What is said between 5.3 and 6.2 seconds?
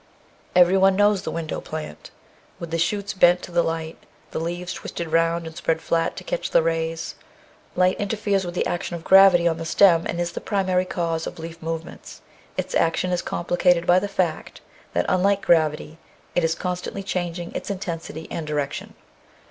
and spread flat